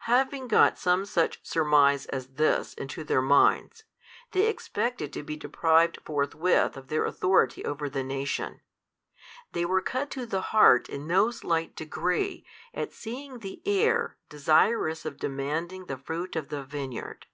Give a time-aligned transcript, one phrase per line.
[0.00, 3.84] Having got some such surmise as this into their minds,
[4.32, 8.60] they expected to be deprived forthwith of their authority over the nation:
[9.52, 15.06] they were cut to the heart in no slight degree at seeing the Heir desirous
[15.06, 17.24] of demanding the fruit of the vineyard.